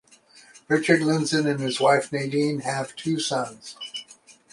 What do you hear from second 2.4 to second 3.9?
have two sons.